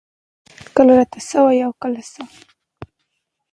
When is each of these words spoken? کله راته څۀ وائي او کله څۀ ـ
کله 0.75 0.93
راته 0.97 1.19
څۀ 1.27 1.37
وائي 1.43 1.59
او 1.67 1.73
کله 1.81 2.01
څۀ 2.11 2.21
ـ 2.29 2.33